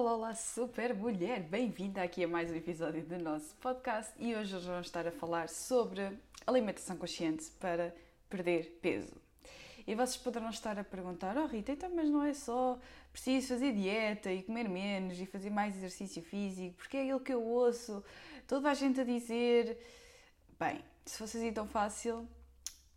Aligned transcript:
Olá, 0.00 0.14
olá, 0.14 0.34
super 0.34 0.94
mulher! 0.94 1.42
Bem-vinda 1.42 2.02
aqui 2.02 2.24
a 2.24 2.26
mais 2.26 2.50
um 2.50 2.54
episódio 2.54 3.04
do 3.04 3.18
nosso 3.18 3.54
podcast 3.56 4.10
e 4.18 4.34
hoje 4.34 4.56
vamos 4.60 4.86
estar 4.86 5.06
a 5.06 5.12
falar 5.12 5.46
sobre 5.50 6.18
alimentação 6.46 6.96
consciente 6.96 7.50
para 7.60 7.94
perder 8.30 8.78
peso. 8.80 9.12
E 9.86 9.94
vocês 9.94 10.16
poderão 10.16 10.48
estar 10.48 10.78
a 10.78 10.84
perguntar: 10.84 11.36
Oh 11.36 11.44
Rita, 11.44 11.72
então, 11.72 11.94
mas 11.94 12.08
não 12.08 12.24
é 12.24 12.32
só 12.32 12.78
preciso 13.12 13.48
fazer 13.48 13.74
dieta 13.74 14.32
e 14.32 14.42
comer 14.42 14.70
menos 14.70 15.20
e 15.20 15.26
fazer 15.26 15.50
mais 15.50 15.76
exercício 15.76 16.22
físico, 16.22 16.76
porque 16.78 16.96
é 16.96 17.02
aquilo 17.02 17.20
que 17.20 17.34
eu 17.34 17.42
ouço 17.42 18.02
toda 18.48 18.70
a 18.70 18.74
gente 18.74 19.02
a 19.02 19.04
dizer. 19.04 19.76
Bem, 20.58 20.82
se 21.04 21.18
fosse 21.18 21.36
assim 21.36 21.52
tão 21.52 21.68
fácil, 21.68 22.26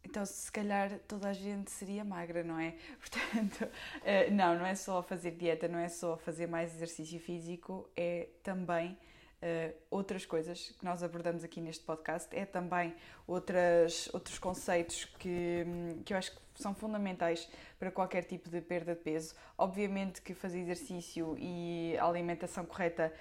então, 0.03 0.25
se 0.25 0.51
calhar 0.51 0.99
toda 1.07 1.29
a 1.29 1.33
gente 1.33 1.71
seria 1.71 2.03
magra, 2.03 2.43
não 2.43 2.59
é? 2.59 2.75
Portanto, 2.99 3.67
eh, 4.03 4.29
não, 4.29 4.55
não 4.55 4.65
é 4.65 4.75
só 4.75 5.01
fazer 5.01 5.31
dieta, 5.31 5.67
não 5.67 5.79
é 5.79 5.89
só 5.89 6.17
fazer 6.17 6.47
mais 6.47 6.75
exercício 6.75 7.19
físico, 7.19 7.89
é 7.95 8.27
também 8.43 8.97
uh, 9.43 9.73
outras 9.89 10.25
coisas 10.25 10.73
que 10.77 10.85
nós 10.85 11.03
abordamos 11.03 11.43
aqui 11.43 11.59
neste 11.59 11.83
podcast, 11.83 12.35
é 12.35 12.45
também 12.45 12.93
outras, 13.27 14.09
outros 14.13 14.37
conceitos 14.39 15.05
que, 15.19 15.65
que 16.05 16.13
eu 16.13 16.17
acho 16.17 16.31
que 16.31 16.41
são 16.55 16.73
fundamentais 16.75 17.49
para 17.79 17.91
qualquer 17.91 18.23
tipo 18.23 18.49
de 18.49 18.61
perda 18.61 18.95
de 18.95 19.01
peso. 19.01 19.33
Obviamente 19.57 20.21
que 20.21 20.33
fazer 20.33 20.59
exercício 20.59 21.35
e 21.39 21.97
alimentação 21.99 22.65
correta 22.65 23.11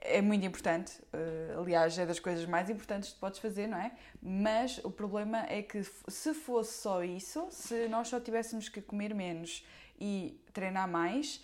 é 0.00 0.22
muito 0.22 0.46
importante, 0.46 1.00
uh, 1.12 1.60
aliás, 1.60 1.98
é 1.98 2.06
das 2.06 2.20
coisas 2.20 2.46
mais 2.46 2.70
importantes 2.70 3.12
que 3.12 3.18
podes 3.18 3.40
fazer, 3.40 3.66
não 3.66 3.78
é? 3.78 3.92
Mas 4.22 4.78
o 4.84 4.90
problema 4.90 5.44
é 5.48 5.62
que 5.62 5.82
se 6.08 6.34
fosse 6.34 6.80
só 6.80 7.02
isso, 7.02 7.48
se 7.50 7.88
nós 7.88 8.08
só 8.08 8.20
tivéssemos 8.20 8.68
que 8.68 8.80
comer 8.80 9.14
menos 9.14 9.64
e 10.00 10.40
treinar 10.52 10.88
mais, 10.88 11.42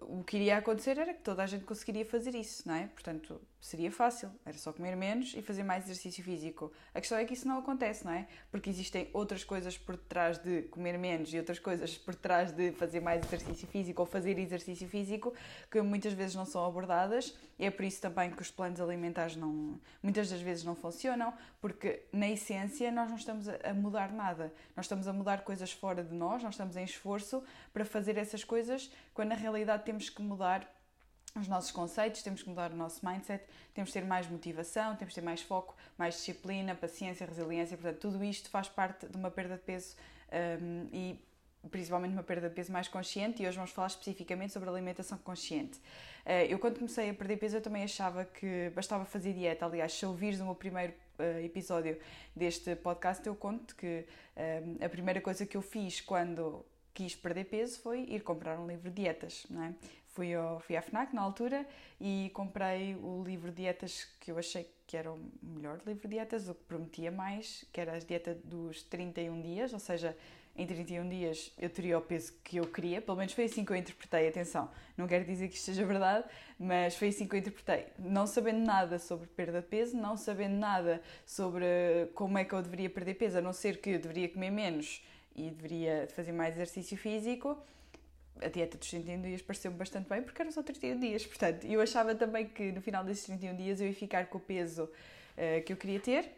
o 0.00 0.24
que 0.24 0.36
iria 0.36 0.56
acontecer 0.56 0.98
era 0.98 1.12
que 1.12 1.20
toda 1.20 1.42
a 1.42 1.46
gente 1.46 1.64
conseguiria 1.64 2.04
fazer 2.04 2.34
isso, 2.34 2.66
não 2.66 2.74
é? 2.74 2.86
Portanto, 2.86 3.40
seria 3.62 3.92
fácil, 3.92 4.28
era 4.44 4.58
só 4.58 4.72
comer 4.72 4.96
menos 4.96 5.34
e 5.36 5.40
fazer 5.40 5.62
mais 5.62 5.84
exercício 5.84 6.22
físico. 6.24 6.72
A 6.92 6.98
questão 6.98 7.16
é 7.16 7.24
que 7.24 7.32
isso 7.32 7.46
não 7.46 7.60
acontece, 7.60 8.04
não 8.04 8.12
é? 8.12 8.26
Porque 8.50 8.68
existem 8.68 9.08
outras 9.12 9.44
coisas 9.44 9.78
por 9.78 9.96
trás 9.96 10.36
de 10.36 10.62
comer 10.62 10.98
menos 10.98 11.32
e 11.32 11.38
outras 11.38 11.60
coisas 11.60 11.96
por 11.96 12.12
trás 12.12 12.50
de 12.50 12.72
fazer 12.72 12.98
mais 12.98 13.24
exercício 13.24 13.68
físico 13.68 14.02
ou 14.02 14.06
fazer 14.06 14.36
exercício 14.36 14.88
físico 14.88 15.32
que 15.70 15.80
muitas 15.80 16.12
vezes 16.12 16.34
não 16.34 16.44
são 16.44 16.66
abordadas. 16.66 17.38
E 17.56 17.64
é 17.64 17.70
por 17.70 17.84
isso 17.84 18.00
também 18.00 18.32
que 18.32 18.42
os 18.42 18.50
planos 18.50 18.80
alimentares 18.80 19.36
não, 19.36 19.78
muitas 20.02 20.28
das 20.28 20.40
vezes 20.40 20.64
não 20.64 20.74
funcionam, 20.74 21.32
porque 21.60 22.02
na 22.12 22.28
essência 22.28 22.90
nós 22.90 23.08
não 23.08 23.16
estamos 23.16 23.46
a 23.48 23.72
mudar 23.72 24.10
nada. 24.10 24.52
Nós 24.74 24.86
estamos 24.86 25.06
a 25.06 25.12
mudar 25.12 25.44
coisas 25.44 25.70
fora 25.70 26.02
de 26.02 26.12
nós, 26.12 26.42
nós 26.42 26.54
estamos 26.54 26.76
em 26.76 26.82
esforço 26.82 27.44
para 27.72 27.84
fazer 27.84 28.18
essas 28.18 28.42
coisas, 28.42 28.90
quando 29.14 29.28
na 29.28 29.36
realidade 29.36 29.84
temos 29.84 30.10
que 30.10 30.20
mudar 30.20 30.68
os 31.34 31.48
nossos 31.48 31.70
conceitos, 31.70 32.22
temos 32.22 32.42
que 32.42 32.48
mudar 32.48 32.72
o 32.72 32.76
nosso 32.76 33.06
mindset, 33.06 33.44
temos 33.74 33.90
que 33.90 33.98
ter 33.98 34.06
mais 34.06 34.28
motivação, 34.28 34.96
temos 34.96 35.14
que 35.14 35.20
ter 35.20 35.24
mais 35.24 35.40
foco, 35.40 35.74
mais 35.96 36.14
disciplina, 36.14 36.74
paciência, 36.74 37.26
resiliência. 37.26 37.76
Portanto, 37.76 38.00
tudo 38.00 38.22
isto 38.22 38.50
faz 38.50 38.68
parte 38.68 39.06
de 39.06 39.16
uma 39.16 39.30
perda 39.30 39.56
de 39.56 39.62
peso 39.62 39.96
um, 40.60 40.88
e 40.92 41.18
principalmente 41.70 42.12
uma 42.12 42.22
perda 42.22 42.48
de 42.48 42.54
peso 42.54 42.70
mais 42.70 42.86
consciente. 42.86 43.42
E 43.42 43.46
hoje 43.46 43.56
vamos 43.56 43.70
falar 43.70 43.86
especificamente 43.86 44.52
sobre 44.52 44.68
alimentação 44.68 45.16
consciente. 45.18 45.78
Uh, 46.26 46.46
eu, 46.48 46.58
quando 46.58 46.76
comecei 46.76 47.08
a 47.10 47.14
perder 47.14 47.38
peso, 47.38 47.56
eu 47.56 47.62
também 47.62 47.82
achava 47.82 48.24
que 48.24 48.70
bastava 48.74 49.04
fazer 49.04 49.32
dieta. 49.32 49.64
Aliás, 49.64 49.92
se 49.92 50.04
ouvires 50.04 50.38
o 50.40 50.44
meu 50.44 50.54
primeiro 50.54 50.92
uh, 51.18 51.44
episódio 51.44 51.98
deste 52.36 52.76
podcast, 52.76 53.26
eu 53.26 53.34
conto 53.34 53.74
que 53.74 54.04
uh, 54.36 54.84
a 54.84 54.88
primeira 54.88 55.20
coisa 55.20 55.46
que 55.46 55.56
eu 55.56 55.62
fiz 55.62 56.00
quando 56.00 56.64
quis 56.94 57.16
perder 57.16 57.44
peso 57.44 57.80
foi 57.80 58.00
ir 58.02 58.22
comprar 58.22 58.58
um 58.58 58.66
livro 58.66 58.90
de 58.90 59.02
dietas, 59.02 59.46
não 59.48 59.62
é? 59.62 59.74
Fui, 60.12 60.34
ao, 60.34 60.60
fui 60.60 60.76
à 60.76 60.82
FNAC 60.82 61.14
na 61.14 61.22
altura 61.22 61.66
e 62.00 62.30
comprei 62.34 62.94
o 62.96 63.22
livro 63.24 63.50
de 63.50 63.62
dietas 63.62 64.08
que 64.20 64.30
eu 64.30 64.38
achei 64.38 64.70
que 64.86 64.96
era 64.96 65.10
o 65.10 65.18
melhor 65.42 65.80
livro 65.86 66.02
de 66.02 66.16
dietas, 66.16 66.48
o 66.48 66.54
que 66.54 66.64
prometia 66.64 67.10
mais, 67.10 67.64
que 67.72 67.80
era 67.80 67.94
a 67.94 67.98
dieta 67.98 68.34
dos 68.44 68.82
31 68.82 69.40
dias, 69.40 69.72
ou 69.72 69.78
seja, 69.78 70.16
em 70.54 70.66
31 70.66 71.08
dias 71.08 71.50
eu 71.58 71.70
teria 71.70 71.96
o 71.96 72.02
peso 72.02 72.34
que 72.44 72.58
eu 72.58 72.66
queria, 72.66 73.00
pelo 73.00 73.16
menos 73.16 73.32
foi 73.32 73.44
assim 73.44 73.64
que 73.64 73.72
eu 73.72 73.76
interpretei, 73.76 74.28
atenção, 74.28 74.70
não 74.98 75.06
quero 75.06 75.24
dizer 75.24 75.48
que 75.48 75.54
isto 75.54 75.64
seja 75.64 75.86
verdade, 75.86 76.28
mas 76.58 76.94
foi 76.94 77.08
assim 77.08 77.26
que 77.26 77.34
eu 77.34 77.38
interpretei, 77.38 77.86
não 77.98 78.26
sabendo 78.26 78.66
nada 78.66 78.98
sobre 78.98 79.26
perda 79.28 79.62
de 79.62 79.66
peso, 79.66 79.96
não 79.96 80.14
sabendo 80.14 80.56
nada 80.56 81.00
sobre 81.24 81.64
como 82.14 82.36
é 82.36 82.44
que 82.44 82.54
eu 82.54 82.60
deveria 82.60 82.90
perder 82.90 83.14
peso, 83.14 83.38
a 83.38 83.40
não 83.40 83.54
ser 83.54 83.80
que 83.80 83.90
eu 83.90 83.98
deveria 83.98 84.28
comer 84.28 84.50
menos 84.50 85.02
e 85.34 85.48
deveria 85.48 86.06
fazer 86.14 86.32
mais 86.32 86.54
exercício 86.54 86.98
físico, 86.98 87.56
a 88.40 88.48
dieta 88.48 88.78
dos 88.78 88.88
31 88.88 89.22
dias 89.22 89.42
pareceu-me 89.42 89.76
bastante 89.76 90.08
bem 90.08 90.22
porque 90.22 90.40
eram 90.40 90.50
só 90.50 90.62
31 90.62 90.98
dias, 90.98 91.26
portanto, 91.26 91.64
eu 91.66 91.80
achava 91.80 92.14
também 92.14 92.46
que 92.46 92.72
no 92.72 92.80
final 92.80 93.04
desses 93.04 93.24
31 93.24 93.56
dias 93.56 93.80
eu 93.80 93.88
ia 93.88 93.94
ficar 93.94 94.26
com 94.26 94.38
o 94.38 94.40
peso 94.40 94.84
uh, 94.84 95.62
que 95.64 95.72
eu 95.72 95.76
queria 95.76 96.00
ter 96.00 96.30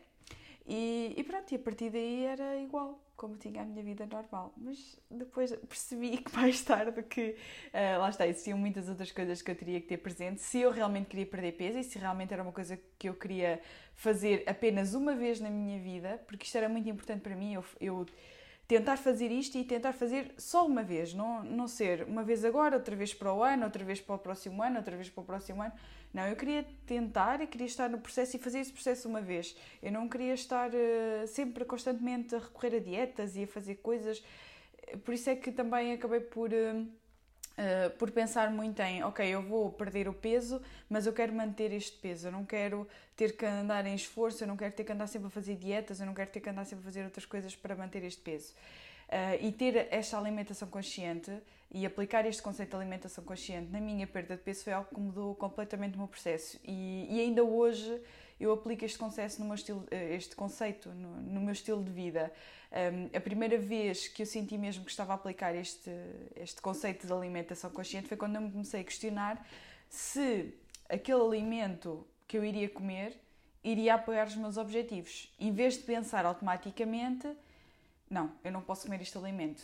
e, 0.66 1.14
e, 1.16 1.22
pronto, 1.24 1.52
e 1.52 1.56
a 1.56 1.58
partir 1.58 1.90
daí 1.90 2.24
era 2.24 2.56
igual 2.56 2.98
como 3.16 3.36
tinha 3.36 3.62
a 3.62 3.64
minha 3.64 3.82
vida 3.82 4.06
normal, 4.06 4.52
mas 4.56 4.98
depois 5.10 5.54
percebi 5.68 6.18
que 6.18 6.34
mais 6.34 6.62
tarde 6.62 7.02
que 7.02 7.30
uh, 7.30 8.00
lá 8.00 8.10
está, 8.10 8.26
existiam 8.26 8.58
muitas 8.58 8.88
outras 8.88 9.12
coisas 9.12 9.40
que 9.40 9.50
eu 9.50 9.54
teria 9.54 9.80
que 9.80 9.86
ter 9.86 9.98
presente 9.98 10.40
se 10.40 10.60
eu 10.60 10.70
realmente 10.70 11.06
queria 11.06 11.26
perder 11.26 11.52
peso 11.52 11.78
e 11.78 11.84
se 11.84 11.98
realmente 11.98 12.32
era 12.32 12.42
uma 12.42 12.52
coisa 12.52 12.78
que 12.98 13.08
eu 13.08 13.14
queria 13.14 13.60
fazer 13.94 14.42
apenas 14.46 14.94
uma 14.94 15.14
vez 15.14 15.38
na 15.38 15.50
minha 15.50 15.78
vida, 15.78 16.20
porque 16.26 16.44
isto 16.44 16.56
era 16.56 16.68
muito 16.68 16.88
importante 16.88 17.20
para 17.20 17.36
mim, 17.36 17.54
eu, 17.54 17.64
eu 17.80 18.06
tentar 18.66 18.96
fazer 18.96 19.30
isto 19.30 19.58
e 19.58 19.64
tentar 19.64 19.92
fazer 19.92 20.34
só 20.38 20.66
uma 20.66 20.82
vez, 20.82 21.12
não, 21.12 21.42
não 21.44 21.68
ser 21.68 22.04
uma 22.04 22.22
vez 22.22 22.44
agora, 22.44 22.76
outra 22.76 22.96
vez 22.96 23.12
para 23.12 23.32
o 23.32 23.42
ano, 23.42 23.64
outra 23.64 23.84
vez 23.84 24.00
para 24.00 24.14
o 24.14 24.18
próximo 24.18 24.62
ano, 24.62 24.78
outra 24.78 24.96
vez 24.96 25.10
para 25.10 25.22
o 25.22 25.24
próximo 25.24 25.62
ano. 25.62 25.72
Não, 26.12 26.26
eu 26.26 26.36
queria 26.36 26.64
tentar 26.86 27.40
e 27.40 27.46
queria 27.46 27.66
estar 27.66 27.90
no 27.90 27.98
processo 27.98 28.36
e 28.36 28.38
fazer 28.38 28.60
esse 28.60 28.72
processo 28.72 29.08
uma 29.08 29.20
vez. 29.20 29.56
Eu 29.82 29.92
não 29.92 30.08
queria 30.08 30.32
estar 30.32 30.70
uh, 30.70 31.26
sempre 31.26 31.64
constantemente 31.64 32.34
a 32.34 32.38
recorrer 32.38 32.76
a 32.76 32.78
dietas 32.78 33.36
e 33.36 33.42
a 33.42 33.46
fazer 33.46 33.76
coisas. 33.76 34.24
Por 35.04 35.12
isso 35.12 35.28
é 35.28 35.36
que 35.36 35.50
também 35.50 35.92
acabei 35.92 36.20
por. 36.20 36.50
Uh, 36.52 36.86
Uh, 37.56 37.90
por 37.98 38.10
pensar 38.10 38.50
muito 38.50 38.80
em, 38.80 39.04
ok, 39.04 39.24
eu 39.24 39.40
vou 39.40 39.70
perder 39.70 40.08
o 40.08 40.12
peso, 40.12 40.60
mas 40.88 41.06
eu 41.06 41.12
quero 41.12 41.32
manter 41.32 41.72
este 41.72 41.96
peso, 41.98 42.26
eu 42.26 42.32
não 42.32 42.44
quero 42.44 42.86
ter 43.16 43.36
que 43.36 43.46
andar 43.46 43.86
em 43.86 43.94
esforço, 43.94 44.42
eu 44.42 44.48
não 44.48 44.56
quero 44.56 44.74
ter 44.74 44.82
que 44.82 44.90
andar 44.90 45.06
sempre 45.06 45.28
a 45.28 45.30
fazer 45.30 45.54
dietas, 45.54 46.00
eu 46.00 46.06
não 46.06 46.14
quero 46.14 46.30
ter 46.30 46.40
que 46.40 46.50
andar 46.50 46.64
sempre 46.64 46.82
a 46.82 46.84
fazer 46.84 47.04
outras 47.04 47.24
coisas 47.24 47.54
para 47.54 47.76
manter 47.76 48.02
este 48.02 48.20
peso. 48.20 48.52
Uh, 49.08 49.38
e 49.40 49.52
ter 49.52 49.86
esta 49.92 50.18
alimentação 50.18 50.66
consciente 50.66 51.30
e 51.70 51.86
aplicar 51.86 52.26
este 52.26 52.42
conceito 52.42 52.70
de 52.70 52.76
alimentação 52.76 53.22
consciente 53.22 53.70
na 53.70 53.80
minha 53.80 54.06
perda 54.06 54.36
de 54.36 54.42
peso 54.42 54.64
foi 54.64 54.72
algo 54.72 54.88
que 54.92 55.00
mudou 55.00 55.34
completamente 55.36 55.94
o 55.94 55.98
meu 55.98 56.08
processo. 56.08 56.58
E, 56.64 57.06
e 57.08 57.20
ainda 57.20 57.44
hoje 57.44 58.00
eu 58.38 58.52
aplico 58.52 58.84
este 58.84 58.98
conceito 58.98 59.38
no 59.38 59.46
meu 59.46 59.54
estilo, 59.54 59.86
eh, 59.90 60.14
este 60.14 60.34
conceito 60.34 60.88
no, 60.90 61.20
no 61.20 61.40
meu 61.40 61.52
estilo 61.52 61.82
de 61.82 61.90
vida. 61.90 62.32
Um, 62.72 63.16
a 63.16 63.20
primeira 63.20 63.56
vez 63.56 64.08
que 64.08 64.22
eu 64.22 64.26
senti 64.26 64.58
mesmo 64.58 64.84
que 64.84 64.90
estava 64.90 65.12
a 65.12 65.14
aplicar 65.14 65.54
este, 65.54 65.90
este 66.34 66.60
conceito 66.60 67.06
de 67.06 67.12
alimentação 67.12 67.70
consciente 67.70 68.08
foi 68.08 68.16
quando 68.16 68.34
eu 68.34 68.42
me 68.42 68.50
comecei 68.50 68.80
a 68.80 68.84
questionar 68.84 69.46
se 69.88 70.52
aquele 70.88 71.20
alimento 71.20 72.04
que 72.26 72.36
eu 72.36 72.44
iria 72.44 72.68
comer 72.68 73.16
iria 73.62 73.94
apoiar 73.94 74.26
os 74.26 74.34
meus 74.34 74.56
objetivos. 74.56 75.32
Em 75.38 75.52
vez 75.52 75.74
de 75.74 75.84
pensar 75.84 76.26
automaticamente, 76.26 77.28
não, 78.10 78.32
eu 78.42 78.50
não 78.50 78.60
posso 78.60 78.84
comer 78.84 79.00
este 79.00 79.16
alimento. 79.16 79.62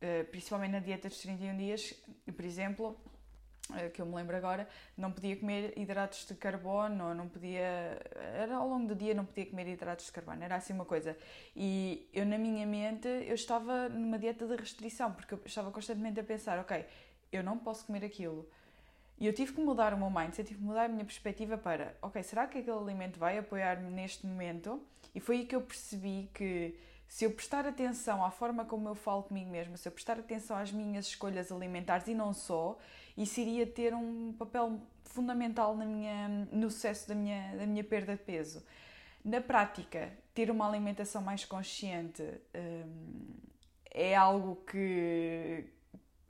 Uh, 0.00 0.24
principalmente 0.30 0.70
na 0.70 0.80
dieta 0.80 1.08
dos 1.08 1.18
31 1.18 1.56
dias, 1.56 1.94
por 2.34 2.44
exemplo, 2.44 2.96
que 3.92 4.02
eu 4.02 4.06
me 4.06 4.14
lembro 4.14 4.36
agora, 4.36 4.68
não 4.96 5.10
podia 5.10 5.36
comer 5.36 5.72
hidratos 5.76 6.26
de 6.26 6.34
carbono, 6.34 7.14
não 7.14 7.28
podia. 7.28 8.00
Era 8.34 8.56
ao 8.56 8.68
longo 8.68 8.88
do 8.88 8.94
dia 8.94 9.14
não 9.14 9.24
podia 9.24 9.46
comer 9.46 9.68
hidratos 9.68 10.06
de 10.06 10.12
carbono, 10.12 10.42
era 10.42 10.56
assim 10.56 10.72
uma 10.72 10.84
coisa. 10.84 11.16
E 11.56 12.08
eu, 12.12 12.26
na 12.26 12.38
minha 12.38 12.66
mente, 12.66 13.08
eu 13.08 13.34
estava 13.34 13.88
numa 13.88 14.18
dieta 14.18 14.46
de 14.46 14.56
restrição, 14.56 15.12
porque 15.12 15.34
eu 15.34 15.40
estava 15.44 15.70
constantemente 15.70 16.20
a 16.20 16.24
pensar, 16.24 16.58
ok, 16.58 16.84
eu 17.30 17.42
não 17.42 17.58
posso 17.58 17.86
comer 17.86 18.04
aquilo. 18.04 18.48
E 19.18 19.26
eu 19.26 19.32
tive 19.32 19.52
que 19.52 19.60
mudar 19.60 19.94
o 19.94 19.96
meu 19.96 20.10
mindset, 20.10 20.48
tive 20.48 20.58
que 20.58 20.66
mudar 20.66 20.86
a 20.86 20.88
minha 20.88 21.04
perspectiva 21.04 21.56
para, 21.56 21.96
ok, 22.02 22.22
será 22.22 22.46
que 22.46 22.58
aquele 22.58 22.76
alimento 22.76 23.18
vai 23.18 23.38
apoiar-me 23.38 23.90
neste 23.90 24.26
momento? 24.26 24.82
E 25.14 25.20
foi 25.20 25.38
aí 25.38 25.46
que 25.46 25.54
eu 25.54 25.60
percebi 25.60 26.28
que 26.34 26.74
se 27.12 27.26
eu 27.26 27.30
prestar 27.30 27.66
atenção 27.66 28.24
à 28.24 28.30
forma 28.30 28.64
como 28.64 28.88
eu 28.88 28.94
falo 28.94 29.22
comigo 29.24 29.50
mesma, 29.50 29.76
se 29.76 29.86
eu 29.86 29.92
prestar 29.92 30.18
atenção 30.18 30.56
às 30.56 30.72
minhas 30.72 31.08
escolhas 31.08 31.52
alimentares 31.52 32.08
e 32.08 32.14
não 32.14 32.32
só, 32.32 32.78
isso 33.18 33.38
iria 33.38 33.66
ter 33.66 33.92
um 33.94 34.32
papel 34.32 34.80
fundamental 35.04 35.76
na 35.76 35.84
minha, 35.84 36.26
no 36.50 36.70
sucesso 36.70 37.06
da 37.06 37.14
minha, 37.14 37.54
da 37.54 37.66
minha 37.66 37.84
perda 37.84 38.16
de 38.16 38.22
peso. 38.22 38.64
Na 39.22 39.42
prática, 39.42 40.10
ter 40.32 40.50
uma 40.50 40.66
alimentação 40.66 41.20
mais 41.20 41.44
consciente 41.44 42.22
hum, 42.54 43.34
é 43.90 44.16
algo 44.16 44.56
que 44.64 45.66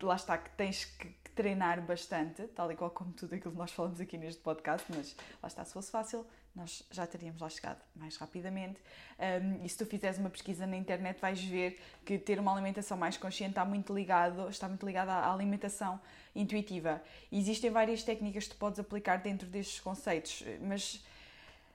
lá 0.07 0.17
está, 0.17 0.39
que 0.39 0.51
tens 0.51 0.85
que 0.85 1.09
treinar 1.35 1.81
bastante, 1.83 2.43
tal 2.49 2.71
e 2.71 2.77
qual 2.77 2.91
como 2.91 3.13
tudo 3.13 3.35
aquilo 3.35 3.53
que 3.53 3.59
nós 3.59 3.73
falamos 3.73 4.01
aqui 4.01 4.19
neste 4.19 4.41
podcast, 4.43 4.87
mas 4.95 5.17
lá 5.43 5.47
está, 5.47 5.65
se 5.65 5.73
fosse 5.73 5.91
fácil, 5.91 6.27
nós 6.55 6.87
já 6.91 7.07
teríamos 7.07 7.41
lá 7.41 7.49
chegado 7.49 7.81
mais 7.95 8.17
rapidamente. 8.17 8.79
Um, 9.19 9.65
e 9.65 9.69
se 9.69 9.79
tu 9.79 9.87
fizeres 9.87 10.19
uma 10.19 10.29
pesquisa 10.29 10.67
na 10.67 10.77
internet, 10.77 11.19
vais 11.19 11.43
ver 11.43 11.81
que 12.05 12.19
ter 12.19 12.39
uma 12.39 12.53
alimentação 12.53 12.97
mais 12.97 13.17
consciente 13.17 13.53
está 13.53 13.65
muito 13.65 13.95
ligado, 13.95 14.49
está 14.49 14.69
muito 14.69 14.85
ligado 14.85 15.09
à 15.09 15.33
alimentação 15.33 15.99
intuitiva. 16.35 17.03
E 17.31 17.39
existem 17.39 17.71
várias 17.71 18.03
técnicas 18.03 18.45
que 18.45 18.51
tu 18.51 18.57
podes 18.57 18.79
aplicar 18.79 19.17
dentro 19.17 19.49
destes 19.49 19.81
conceitos, 19.81 20.45
mas 20.61 21.03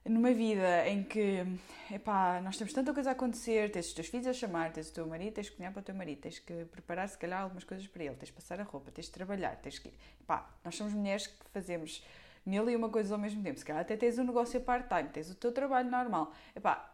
numa 0.09 0.31
vida 0.33 0.87
em 0.87 1.03
que 1.03 1.45
epá, 1.91 2.41
nós 2.41 2.57
temos 2.57 2.73
tanta 2.73 2.93
coisa 2.93 3.09
a 3.09 3.13
acontecer, 3.13 3.71
tens 3.71 3.87
os 3.87 3.93
teus 3.93 4.07
filhos 4.07 4.27
a 4.27 4.33
chamar, 4.33 4.71
tens 4.71 4.89
o 4.89 4.93
teu 4.93 5.07
marido, 5.07 5.33
tens 5.33 5.49
que 5.49 5.55
cozinhar 5.55 5.73
para 5.73 5.79
o 5.79 5.83
teu 5.83 5.95
marido, 5.95 6.21
tens 6.21 6.39
que 6.39 6.65
preparar 6.65 7.07
se 7.07 7.17
calhar 7.17 7.41
algumas 7.41 7.63
coisas 7.63 7.87
para 7.87 8.03
ele, 8.03 8.15
tens 8.15 8.29
que 8.29 8.35
passar 8.35 8.59
a 8.59 8.63
roupa, 8.63 8.91
tens 8.91 9.07
que 9.07 9.13
trabalhar, 9.13 9.55
tens 9.57 9.79
que. 9.79 9.93
Epá, 10.21 10.49
nós 10.63 10.75
somos 10.75 10.93
mulheres 10.93 11.27
que 11.27 11.35
fazemos 11.51 12.03
mil 12.45 12.69
e 12.69 12.75
uma 12.75 12.89
coisas 12.89 13.11
ao 13.11 13.17
mesmo 13.17 13.43
tempo. 13.43 13.59
Se 13.59 13.65
calhar 13.65 13.81
até 13.81 13.95
tens 13.95 14.17
um 14.17 14.23
negócio 14.23 14.59
part-time, 14.61 15.09
tens 15.09 15.29
o 15.29 15.35
teu 15.35 15.51
trabalho 15.51 15.89
normal. 15.89 16.33
Epá, 16.55 16.93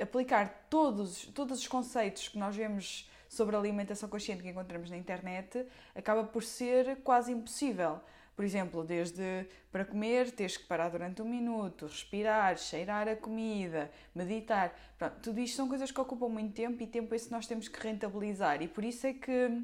aplicar 0.00 0.66
todos, 0.70 1.26
todos 1.26 1.60
os 1.60 1.68
conceitos 1.68 2.28
que 2.28 2.38
nós 2.38 2.56
vemos 2.56 3.10
sobre 3.28 3.56
a 3.56 3.58
alimentação 3.58 4.08
consciente 4.08 4.42
que 4.42 4.48
encontramos 4.48 4.90
na 4.90 4.96
internet 4.96 5.66
acaba 5.94 6.24
por 6.24 6.42
ser 6.42 6.96
quase 7.02 7.32
impossível. 7.32 8.00
Por 8.36 8.44
exemplo, 8.44 8.84
desde 8.84 9.46
para 9.72 9.82
comer, 9.82 10.30
tens 10.30 10.58
que 10.58 10.64
parar 10.64 10.90
durante 10.90 11.22
um 11.22 11.24
minuto, 11.24 11.86
respirar, 11.86 12.58
cheirar 12.58 13.08
a 13.08 13.16
comida, 13.16 13.90
meditar. 14.14 14.78
Pronto, 14.98 15.16
tudo 15.22 15.40
isto 15.40 15.56
são 15.56 15.66
coisas 15.66 15.90
que 15.90 15.98
ocupam 15.98 16.28
muito 16.28 16.52
tempo 16.52 16.82
e 16.82 16.86
tempo 16.86 17.14
esse 17.14 17.32
nós 17.32 17.46
temos 17.46 17.66
que 17.66 17.80
rentabilizar. 17.80 18.60
E 18.60 18.68
por 18.68 18.84
isso 18.84 19.06
é 19.06 19.14
que, 19.14 19.62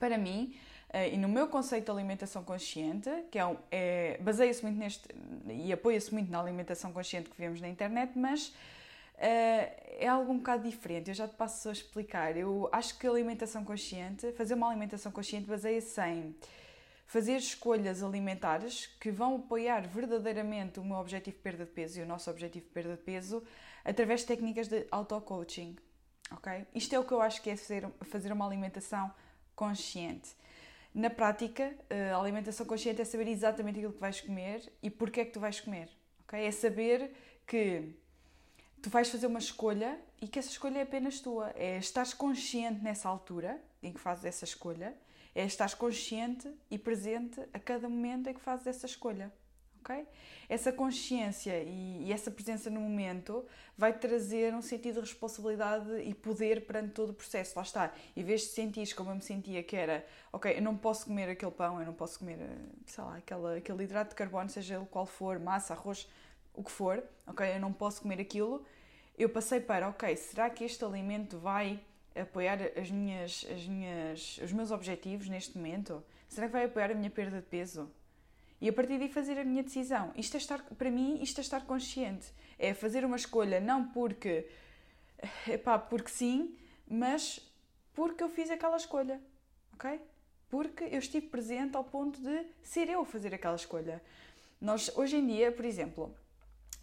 para 0.00 0.18
mim, 0.18 0.52
eh, 0.92 1.14
e 1.14 1.16
no 1.16 1.28
meu 1.28 1.46
conceito 1.46 1.84
de 1.84 1.90
alimentação 1.92 2.42
consciente, 2.42 3.08
que 3.30 3.38
é, 3.38 3.56
é 3.70 4.18
baseia-se 4.20 4.64
muito 4.64 4.78
neste 4.78 5.08
e 5.48 5.72
apoia-se 5.72 6.12
muito 6.12 6.30
na 6.30 6.40
alimentação 6.40 6.92
consciente 6.92 7.30
que 7.30 7.36
vemos 7.38 7.60
na 7.60 7.68
internet, 7.68 8.18
mas 8.18 8.48
uh, 8.48 8.52
é 9.18 10.08
algo 10.08 10.32
um 10.32 10.38
bocado 10.38 10.68
diferente. 10.68 11.08
Eu 11.08 11.14
já 11.14 11.28
te 11.28 11.36
passo 11.36 11.68
a 11.68 11.72
explicar. 11.72 12.36
Eu 12.36 12.68
acho 12.72 12.98
que 12.98 13.06
alimentação 13.06 13.64
consciente, 13.64 14.32
fazer 14.32 14.54
uma 14.54 14.68
alimentação 14.68 15.12
consciente, 15.12 15.46
baseia-se 15.46 16.00
em 16.00 16.34
fazer 17.12 17.36
escolhas 17.36 18.02
alimentares 18.02 18.86
que 18.98 19.10
vão 19.10 19.36
apoiar 19.36 19.86
verdadeiramente 19.86 20.80
o 20.80 20.84
meu 20.84 20.96
objetivo 20.96 21.36
de 21.36 21.42
perda 21.42 21.66
de 21.66 21.70
peso 21.70 22.00
e 22.00 22.02
o 22.02 22.06
nosso 22.06 22.30
objetivo 22.30 22.64
de 22.64 22.72
perda 22.72 22.96
de 22.96 23.02
peso 23.02 23.44
através 23.84 24.20
de 24.20 24.28
técnicas 24.28 24.66
de 24.66 24.86
auto-coaching. 24.90 25.76
Okay? 26.38 26.66
Isto 26.74 26.94
é 26.94 26.98
o 26.98 27.04
que 27.04 27.12
eu 27.12 27.20
acho 27.20 27.42
que 27.42 27.50
é 27.50 27.56
fazer, 27.56 28.32
uma 28.32 28.46
alimentação 28.46 29.12
consciente. 29.54 30.30
Na 30.94 31.10
prática, 31.10 31.76
a 32.14 32.18
alimentação 32.18 32.64
consciente 32.64 33.02
é 33.02 33.04
saber 33.04 33.28
exatamente 33.28 33.76
aquilo 33.76 33.92
que 33.92 34.00
vais 34.00 34.22
comer 34.22 34.72
e 34.82 34.88
porque 34.88 35.20
é 35.20 35.26
que 35.26 35.32
tu 35.32 35.40
vais 35.40 35.60
comer. 35.60 35.90
Okay? 36.24 36.46
É 36.46 36.50
saber 36.50 37.14
que 37.46 37.94
tu 38.80 38.88
vais 38.88 39.10
fazer 39.10 39.26
uma 39.26 39.38
escolha 39.38 40.00
e 40.18 40.26
que 40.26 40.38
essa 40.38 40.48
escolha 40.48 40.78
é 40.78 40.82
apenas 40.82 41.20
tua. 41.20 41.52
É 41.56 41.76
estar 41.76 42.10
consciente 42.14 42.82
nessa 42.82 43.06
altura 43.06 43.60
em 43.82 43.92
que 43.92 44.00
fazes 44.00 44.24
essa 44.24 44.46
escolha 44.46 44.96
é 45.34 45.44
estar 45.44 45.74
consciente 45.76 46.50
e 46.70 46.78
presente 46.78 47.40
a 47.52 47.58
cada 47.58 47.88
momento 47.88 48.28
em 48.28 48.34
que 48.34 48.40
fazes 48.40 48.66
essa 48.66 48.86
escolha. 48.86 49.32
Okay? 49.82 50.06
Essa 50.48 50.72
consciência 50.72 51.60
e, 51.62 52.04
e 52.04 52.12
essa 52.12 52.30
presença 52.30 52.70
no 52.70 52.80
momento 52.80 53.44
vai 53.76 53.92
trazer 53.92 54.54
um 54.54 54.62
sentido 54.62 55.02
de 55.02 55.10
responsabilidade 55.10 55.90
e 56.02 56.14
poder 56.14 56.66
perante 56.66 56.92
todo 56.92 57.10
o 57.10 57.14
processo. 57.14 57.54
Lá 57.56 57.62
está. 57.62 57.92
Em 58.16 58.22
vez 58.22 58.42
de 58.42 58.48
sentir 58.48 58.94
como 58.94 59.10
eu 59.10 59.16
me 59.16 59.22
sentia, 59.22 59.62
que 59.62 59.74
era, 59.74 60.06
ok, 60.32 60.56
eu 60.56 60.62
não 60.62 60.76
posso 60.76 61.06
comer 61.06 61.28
aquele 61.28 61.50
pão, 61.50 61.80
eu 61.80 61.86
não 61.86 61.94
posso 61.94 62.20
comer, 62.20 62.38
sei 62.86 63.02
lá, 63.02 63.16
aquela, 63.16 63.56
aquele 63.56 63.82
hidrato 63.82 64.10
de 64.10 64.14
carbono, 64.14 64.48
seja 64.48 64.76
ele 64.76 64.86
qual 64.86 65.04
for, 65.04 65.40
massa, 65.40 65.74
arroz, 65.74 66.08
o 66.54 66.62
que 66.62 66.70
for, 66.70 67.02
ok, 67.26 67.56
eu 67.56 67.60
não 67.60 67.72
posso 67.72 68.02
comer 68.02 68.20
aquilo. 68.20 68.64
Eu 69.18 69.28
passei 69.28 69.60
para, 69.60 69.88
ok, 69.88 70.16
será 70.16 70.48
que 70.48 70.64
este 70.64 70.84
alimento 70.84 71.38
vai 71.38 71.80
apoiar 72.14 72.58
as 72.76 72.90
minhas, 72.90 73.46
as 73.50 73.66
minhas, 73.66 74.38
os 74.42 74.52
meus 74.52 74.70
objetivos 74.70 75.28
neste 75.28 75.56
momento? 75.56 76.02
Será 76.28 76.46
que 76.46 76.52
vai 76.52 76.64
apoiar 76.64 76.90
a 76.90 76.94
minha 76.94 77.10
perda 77.10 77.40
de 77.40 77.46
peso? 77.46 77.90
E 78.60 78.68
a 78.68 78.72
partir 78.72 78.98
daí 78.98 79.08
fazer 79.08 79.38
a 79.38 79.44
minha 79.44 79.62
decisão. 79.62 80.12
Isto 80.16 80.36
é 80.36 80.38
estar, 80.38 80.62
para 80.62 80.90
mim, 80.90 81.20
isto 81.20 81.38
é 81.38 81.40
estar 81.40 81.66
consciente. 81.66 82.32
É 82.58 82.72
fazer 82.72 83.04
uma 83.04 83.16
escolha 83.16 83.60
não 83.60 83.88
porque, 83.88 84.46
epá, 85.48 85.78
porque 85.78 86.10
sim, 86.10 86.56
mas 86.88 87.40
porque 87.92 88.22
eu 88.22 88.28
fiz 88.28 88.50
aquela 88.50 88.76
escolha, 88.76 89.20
ok? 89.74 90.00
Porque 90.48 90.84
eu 90.84 90.98
estive 90.98 91.26
presente 91.26 91.76
ao 91.76 91.84
ponto 91.84 92.20
de 92.20 92.46
ser 92.62 92.88
eu 92.88 93.04
fazer 93.04 93.34
aquela 93.34 93.56
escolha. 93.56 94.02
Nós, 94.60 94.96
hoje 94.96 95.16
em 95.16 95.26
dia, 95.26 95.50
por 95.50 95.64
exemplo, 95.64 96.14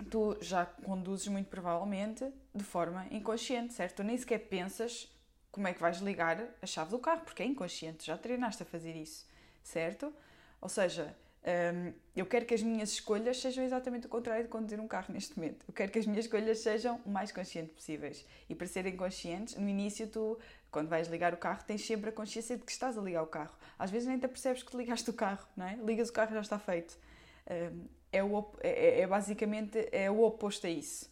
tu 0.09 0.37
já 0.41 0.65
conduzes 0.65 1.27
muito 1.27 1.47
provavelmente 1.47 2.25
de 2.53 2.63
forma 2.63 3.07
inconsciente, 3.09 3.73
certo? 3.73 3.97
Tu 3.97 4.03
nem 4.03 4.17
sequer 4.17 4.39
pensas 4.39 5.09
como 5.51 5.67
é 5.67 5.73
que 5.73 5.81
vais 5.81 5.97
ligar 5.97 6.43
a 6.61 6.65
chave 6.65 6.91
do 6.91 6.99
carro, 6.99 7.21
porque 7.21 7.43
é 7.43 7.45
inconsciente, 7.45 8.05
já 8.05 8.17
treinaste 8.17 8.63
a 8.63 8.65
fazer 8.65 8.95
isso, 8.95 9.27
certo? 9.63 10.13
Ou 10.61 10.69
seja, 10.69 11.15
hum, 11.73 11.93
eu 12.15 12.25
quero 12.25 12.45
que 12.45 12.53
as 12.53 12.61
minhas 12.61 12.91
escolhas 12.91 13.39
sejam 13.39 13.63
exatamente 13.63 14.05
o 14.05 14.09
contrário 14.09 14.43
de 14.43 14.49
conduzir 14.49 14.79
um 14.79 14.87
carro 14.87 15.13
neste 15.13 15.37
momento. 15.37 15.65
Eu 15.67 15.73
quero 15.73 15.91
que 15.91 15.99
as 15.99 16.05
minhas 16.05 16.25
escolhas 16.25 16.59
sejam 16.59 16.99
o 17.05 17.09
mais 17.09 17.31
conscientes 17.31 17.73
possíveis. 17.73 18.25
E 18.47 18.55
para 18.55 18.67
serem 18.67 18.95
conscientes, 18.95 19.55
no 19.55 19.67
início 19.67 20.07
tu, 20.07 20.37
quando 20.69 20.89
vais 20.89 21.07
ligar 21.07 21.33
o 21.33 21.37
carro, 21.37 21.63
tens 21.65 21.85
sempre 21.85 22.09
a 22.09 22.13
consciência 22.13 22.57
de 22.57 22.63
que 22.63 22.71
estás 22.71 22.97
a 22.97 23.01
ligar 23.01 23.23
o 23.23 23.27
carro. 23.27 23.55
Às 23.77 23.89
vezes 23.89 24.07
nem 24.07 24.19
te 24.19 24.27
percebes 24.27 24.63
que 24.63 24.75
ligaste 24.75 25.09
o 25.09 25.13
carro, 25.13 25.47
não 25.55 25.65
é? 25.65 25.75
Ligas 25.75 26.09
o 26.09 26.13
carro 26.13 26.33
já 26.33 26.41
está 26.41 26.59
feito. 26.59 26.97
Hum, 27.49 27.85
é, 28.11 28.23
o, 28.23 28.51
é, 28.61 28.69
é, 28.69 29.01
é 29.01 29.07
basicamente 29.07 29.87
é 29.91 30.09
o 30.11 30.21
oposto 30.23 30.67
a 30.67 30.69
isso. 30.69 31.09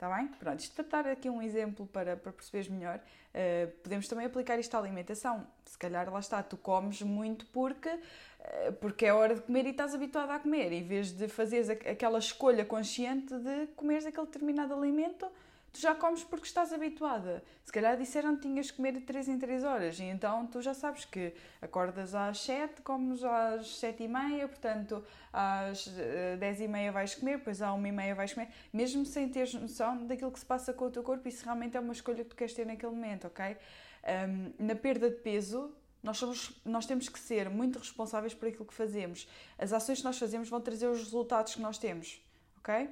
Está 0.00 0.16
bem? 0.16 0.28
Pronto, 0.28 0.60
isto 0.60 0.82
para 0.82 1.02
dar 1.02 1.10
aqui 1.10 1.28
um 1.28 1.42
exemplo 1.42 1.86
para, 1.86 2.16
para 2.16 2.32
perceberes 2.32 2.70
melhor, 2.70 2.98
uh, 2.98 3.70
podemos 3.82 4.08
também 4.08 4.24
aplicar 4.24 4.58
isto 4.58 4.74
à 4.74 4.78
alimentação. 4.78 5.46
Se 5.66 5.76
calhar 5.76 6.10
lá 6.10 6.18
está, 6.18 6.42
tu 6.42 6.56
comes 6.56 7.02
muito 7.02 7.44
porque, 7.52 7.90
uh, 7.90 8.72
porque 8.80 9.04
é 9.04 9.12
hora 9.12 9.34
de 9.34 9.42
comer 9.42 9.66
e 9.66 9.72
estás 9.72 9.94
habituado 9.94 10.30
a 10.30 10.38
comer, 10.38 10.72
em 10.72 10.82
vez 10.82 11.12
de 11.12 11.28
fazeres 11.28 11.68
aquela 11.68 12.18
escolha 12.18 12.64
consciente 12.64 13.34
de 13.36 13.66
comeres 13.76 14.06
aquele 14.06 14.24
determinado 14.24 14.72
alimento 14.72 15.30
tu 15.72 15.80
já 15.80 15.94
comes 15.94 16.24
porque 16.24 16.46
estás 16.46 16.72
habituada. 16.72 17.42
Se 17.64 17.72
calhar 17.72 17.96
disseram 17.96 18.36
que 18.36 18.42
tinhas 18.42 18.70
que 18.70 18.76
comer 18.76 18.92
de 18.92 19.00
3 19.00 19.28
em 19.28 19.38
3 19.38 19.64
horas 19.64 19.98
e 19.98 20.04
então 20.04 20.46
tu 20.46 20.60
já 20.60 20.74
sabes 20.74 21.04
que 21.04 21.32
acordas 21.62 22.14
às 22.14 22.40
7, 22.40 22.82
comes 22.82 23.22
às 23.22 23.78
7 23.78 24.02
e 24.02 24.08
meia, 24.08 24.48
portanto 24.48 25.04
às 25.32 25.86
10 25.86 26.60
eh, 26.60 26.64
e 26.64 26.68
meia 26.68 26.90
vais 26.90 27.14
comer, 27.14 27.38
depois 27.38 27.62
às 27.62 27.72
1 27.72 27.86
e 27.86 27.92
meia 27.92 28.14
vais 28.14 28.34
comer, 28.34 28.48
mesmo 28.72 29.04
sem 29.06 29.28
teres 29.28 29.54
noção 29.54 30.06
daquilo 30.06 30.32
que 30.32 30.38
se 30.38 30.46
passa 30.46 30.72
com 30.72 30.86
o 30.86 30.90
teu 30.90 31.02
corpo, 31.02 31.28
isso 31.28 31.44
realmente 31.44 31.76
é 31.76 31.80
uma 31.80 31.92
escolha 31.92 32.24
que 32.24 32.30
tu 32.30 32.36
queres 32.36 32.54
ter 32.54 32.66
naquele 32.66 32.92
momento, 32.92 33.26
ok? 33.26 33.56
Um, 34.02 34.66
na 34.66 34.74
perda 34.74 35.10
de 35.10 35.16
peso, 35.16 35.72
nós, 36.02 36.16
somos, 36.16 36.60
nós 36.64 36.86
temos 36.86 37.08
que 37.08 37.18
ser 37.18 37.50
muito 37.50 37.78
responsáveis 37.78 38.32
por 38.34 38.48
aquilo 38.48 38.64
que 38.64 38.74
fazemos. 38.74 39.28
As 39.58 39.72
ações 39.72 39.98
que 39.98 40.04
nós 40.04 40.18
fazemos 40.18 40.48
vão 40.48 40.60
trazer 40.60 40.88
os 40.88 40.98
resultados 40.98 41.54
que 41.54 41.60
nós 41.60 41.78
temos, 41.78 42.20
ok? 42.58 42.88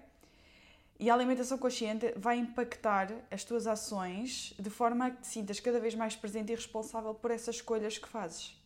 E 0.99 1.09
a 1.09 1.15
alimentação 1.15 1.57
consciente 1.57 2.13
vai 2.17 2.39
impactar 2.39 3.13
as 3.31 3.45
tuas 3.45 3.69
ações 3.69 4.53
de 4.59 4.69
forma 4.69 5.07
a 5.07 5.11
que 5.11 5.23
te 5.23 5.29
sintas 5.29 5.61
cada 5.61 5.79
vez 5.79 5.95
mais 5.95 6.17
presente 6.17 6.53
e 6.53 6.57
responsável 6.57 7.15
por 7.15 7.31
essas 7.31 7.57
escolhas 7.57 7.99
que 7.99 8.09
fazes. 8.09 8.61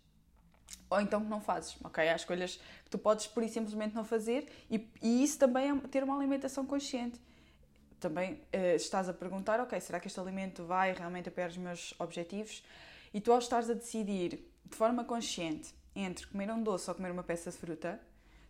Ou 0.88 1.00
então 1.00 1.20
que 1.20 1.28
não 1.28 1.40
fazes, 1.40 1.76
ok? 1.84 2.08
Há 2.08 2.16
escolhas 2.16 2.56
que 2.84 2.90
tu 2.90 2.98
podes 2.98 3.26
por 3.26 3.46
simplesmente 3.48 3.94
não 3.94 4.04
fazer 4.04 4.50
e, 4.70 4.88
e 5.02 5.22
isso 5.22 5.38
também 5.38 5.70
é 5.70 5.74
ter 5.88 6.02
uma 6.02 6.16
alimentação 6.16 6.64
consciente. 6.64 7.20
Também 8.00 8.34
uh, 8.34 8.76
estás 8.76 9.08
a 9.10 9.12
perguntar, 9.12 9.60
ok, 9.60 9.78
será 9.80 10.00
que 10.00 10.06
este 10.06 10.18
alimento 10.18 10.64
vai 10.64 10.92
realmente 10.92 11.28
apoiar 11.28 11.48
os 11.48 11.56
meus 11.58 11.94
objetivos? 11.98 12.64
E 13.12 13.20
tu 13.20 13.30
ao 13.30 13.38
estares 13.38 13.68
a 13.68 13.74
decidir 13.74 14.50
de 14.64 14.76
forma 14.76 15.04
consciente 15.04 15.74
entre 15.94 16.26
comer 16.26 16.50
um 16.50 16.62
doce 16.62 16.88
ou 16.88 16.96
comer 16.96 17.12
uma 17.12 17.22
peça 17.22 17.50
de 17.50 17.58
fruta, 17.58 18.00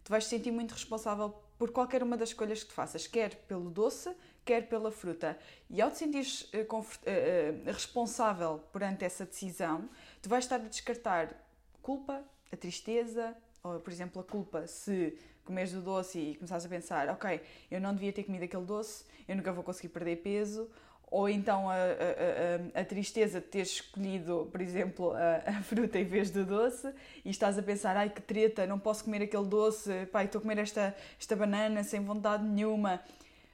tu 0.05 0.11
vais 0.11 0.25
te 0.25 0.31
sentir 0.31 0.51
muito 0.51 0.73
responsável 0.73 1.35
por 1.59 1.71
qualquer 1.71 2.03
uma 2.03 2.17
das 2.17 2.31
escolhas 2.31 2.63
que 2.63 2.71
tu 2.71 2.75
faças, 2.75 3.07
quer 3.07 3.37
pelo 3.47 3.71
doce, 3.71 4.13
quer 4.45 4.69
pela 4.69 4.91
fruta. 4.91 5.39
E 5.71 5.81
ao 5.81 5.91
te 5.91 5.99
sentires 5.99 6.43
uh, 6.53 6.77
uh, 6.77 7.65
responsável 7.67 8.61
perante 8.73 9.05
essa 9.05 9.25
decisão, 9.25 9.89
tu 10.21 10.29
vais 10.29 10.45
estar 10.45 10.57
a 10.57 10.69
descartar 10.69 11.33
culpa, 11.81 12.23
a 12.53 12.57
tristeza, 12.57 13.37
ou 13.63 13.79
por 13.79 13.93
exemplo 13.93 14.21
a 14.21 14.25
culpa 14.25 14.67
se 14.67 15.17
comeres 15.45 15.73
o 15.75 15.81
doce 15.81 16.19
e 16.19 16.35
começares 16.37 16.65
a 16.65 16.69
pensar, 16.69 17.09
ok, 17.09 17.41
eu 17.71 17.81
não 17.81 17.95
devia 17.95 18.13
ter 18.13 18.25
comido 18.25 18.45
aquele 18.45 18.65
doce, 18.65 19.05
eu 19.29 19.37
nunca 19.37 19.53
vou 19.53 19.65
conseguir 19.65 19.89
perder 19.89 20.17
peso, 20.17 20.71
ou 21.13 21.29
então 21.29 21.69
a, 21.69 21.75
a, 21.75 22.79
a, 22.79 22.81
a, 22.81 22.85
tristeza 22.87 23.39
de 23.39 23.47
teres 23.47 23.73
escolhido, 23.73 24.49
por 24.51 24.63
exemplo, 24.63 25.13
a, 25.13 25.63
fruta 25.63 25.99
em 25.99 26.05
vez 26.05 26.31
do 26.31 26.43
doce 26.43 26.91
e 27.23 27.29
estás 27.29 27.59
a 27.59 27.63
pensar, 27.63 27.95
ai 27.99 28.09
que 28.09 28.23
treta, 28.23 28.67
não 28.67 28.79
posso 28.79 29.05
comer 29.05 29.23
aquele 29.23 29.45
doce, 29.45 30.07
pai, 30.07 30.25
estou 30.25 30.39
a 30.39 30.43
comer 30.43 30.57
esta, 30.57 30.97
esta 31.21 31.37
banana 31.37 31.85
sem 31.85 32.01
vontade 32.01 32.43
nenhuma, 32.43 33.03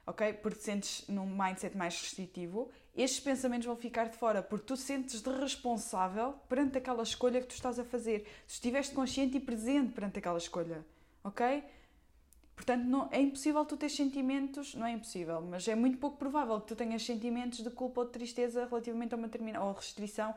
ok? 0.06 0.34
Porque 0.34 0.58
te 0.58 0.64
sentes 0.64 1.04
num 1.08 1.26
mindset 1.26 1.76
mais 1.76 2.00
restritivo, 2.00 2.70
estes 2.96 3.18
pensamentos 3.18 3.66
vão 3.66 3.74
ficar 3.74 4.04
de 4.04 4.16
fora, 4.16 4.40
porque 4.40 4.64
tu 4.64 4.76
sentes 4.76 5.20
de 5.20 5.30
responsável 5.30 6.34
perante 6.48 6.78
aquela 6.78 7.02
escolha 7.02 7.40
que 7.40 7.48
tu 7.48 7.54
estás 7.54 7.76
a 7.80 7.84
fazer, 7.84 8.24
se 8.46 8.54
estiveste 8.54 8.94
consciente 8.94 9.36
e 9.36 9.40
presente 9.40 9.92
perante 9.92 10.20
aquela 10.20 10.38
escolha, 10.38 10.86
ok? 11.24 11.64
Portanto, 12.58 12.82
não, 12.86 13.08
é 13.12 13.20
impossível 13.20 13.64
tu 13.64 13.76
ter 13.76 13.88
sentimentos, 13.88 14.74
não 14.74 14.84
é 14.84 14.90
impossível, 14.90 15.40
mas 15.40 15.68
é 15.68 15.76
muito 15.76 15.96
pouco 15.96 16.16
provável 16.16 16.60
que 16.60 16.66
tu 16.66 16.74
tenhas 16.74 17.04
sentimentos 17.04 17.62
de 17.62 17.70
culpa 17.70 18.00
ou 18.00 18.06
de 18.06 18.12
tristeza 18.12 18.66
relativamente 18.66 19.14
a 19.14 19.16
uma 19.16 19.28
determinada, 19.28 19.64
ou 19.64 19.72
restrição 19.72 20.34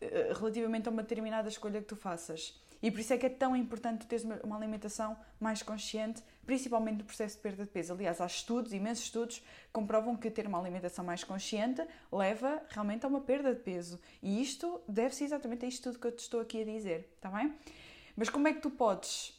eh, 0.00 0.32
relativamente 0.32 0.88
a 0.88 0.92
uma 0.92 1.02
determinada 1.02 1.48
escolha 1.48 1.80
que 1.80 1.88
tu 1.88 1.96
faças. 1.96 2.56
E 2.80 2.88
por 2.88 3.00
isso 3.00 3.12
é 3.12 3.18
que 3.18 3.26
é 3.26 3.28
tão 3.28 3.56
importante 3.56 4.02
tu 4.02 4.06
teres 4.06 4.24
uma 4.44 4.56
alimentação 4.56 5.16
mais 5.40 5.60
consciente, 5.60 6.22
principalmente 6.46 6.98
no 6.98 7.04
processo 7.04 7.34
de 7.34 7.42
perda 7.42 7.64
de 7.64 7.70
peso. 7.70 7.92
Aliás, 7.92 8.20
há 8.20 8.26
estudos, 8.26 8.72
imensos 8.72 9.06
estudos, 9.06 9.42
comprovam 9.72 10.16
que 10.16 10.30
ter 10.30 10.46
uma 10.46 10.60
alimentação 10.60 11.04
mais 11.04 11.24
consciente 11.24 11.82
leva 12.12 12.62
realmente 12.68 13.04
a 13.04 13.08
uma 13.08 13.20
perda 13.20 13.52
de 13.52 13.60
peso. 13.60 13.98
E 14.22 14.40
isto 14.40 14.80
deve-se 14.86 15.24
exatamente 15.24 15.64
a 15.64 15.68
isto 15.68 15.82
tudo 15.82 15.98
que 15.98 16.06
eu 16.06 16.12
te 16.12 16.20
estou 16.20 16.38
aqui 16.38 16.62
a 16.62 16.64
dizer, 16.64 17.10
está 17.16 17.28
bem? 17.28 17.52
Mas 18.16 18.30
como 18.30 18.46
é 18.46 18.52
que 18.52 18.60
tu 18.60 18.70
podes 18.70 19.35